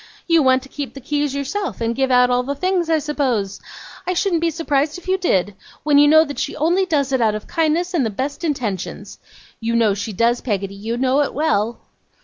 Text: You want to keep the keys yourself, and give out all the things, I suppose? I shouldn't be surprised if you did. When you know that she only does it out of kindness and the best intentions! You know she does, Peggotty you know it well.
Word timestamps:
You 0.25 0.41
want 0.41 0.63
to 0.63 0.67
keep 0.69 0.95
the 0.95 0.99
keys 0.99 1.35
yourself, 1.35 1.79
and 1.79 1.95
give 1.95 2.09
out 2.09 2.31
all 2.31 2.41
the 2.41 2.55
things, 2.55 2.89
I 2.89 2.97
suppose? 2.97 3.61
I 4.07 4.15
shouldn't 4.15 4.41
be 4.41 4.49
surprised 4.49 4.97
if 4.97 5.07
you 5.07 5.15
did. 5.15 5.53
When 5.83 5.99
you 5.99 6.07
know 6.07 6.23
that 6.25 6.39
she 6.39 6.55
only 6.55 6.87
does 6.87 7.11
it 7.11 7.21
out 7.21 7.35
of 7.35 7.45
kindness 7.45 7.93
and 7.93 8.03
the 8.03 8.09
best 8.09 8.43
intentions! 8.43 9.19
You 9.59 9.75
know 9.75 9.93
she 9.93 10.11
does, 10.11 10.41
Peggotty 10.41 10.73
you 10.73 10.97
know 10.97 11.21
it 11.21 11.35
well. 11.35 11.81